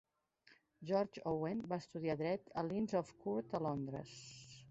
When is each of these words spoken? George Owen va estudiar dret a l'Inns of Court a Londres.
George 0.91 1.21
Owen 1.31 1.61
va 1.73 1.79
estudiar 1.83 2.17
dret 2.23 2.49
a 2.61 2.65
l'Inns 2.71 2.99
of 3.01 3.11
Court 3.27 3.57
a 3.59 3.65
Londres. 3.67 4.17